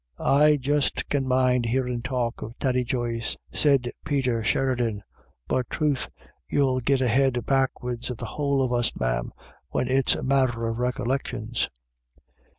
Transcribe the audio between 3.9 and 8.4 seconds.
Peter Sheridan, "but troth, you'll git ahead backwards of the